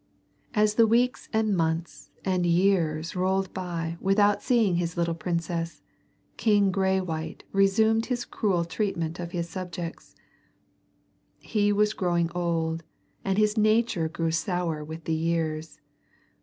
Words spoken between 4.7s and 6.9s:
the little princess, King